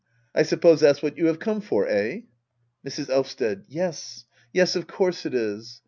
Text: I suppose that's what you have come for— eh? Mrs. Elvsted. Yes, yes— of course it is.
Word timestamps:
I 0.33 0.41
suppose 0.41 0.79
that's 0.79 1.03
what 1.03 1.19
you 1.19 1.27
have 1.27 1.37
come 1.37 1.61
for— 1.61 1.87
eh? 1.87 2.21
Mrs. 2.83 3.09
Elvsted. 3.11 3.65
Yes, 3.67 4.25
yes— 4.51 4.75
of 4.75 4.87
course 4.87 5.27
it 5.27 5.35
is. 5.35 5.79